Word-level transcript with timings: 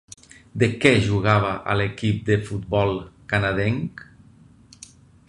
De 0.61 0.67
què 0.85 0.91
jugava 1.09 1.51
a 1.73 1.75
l'equip 1.81 2.23
de 2.31 2.37
futbol 2.49 2.97
canadenc? 3.35 4.03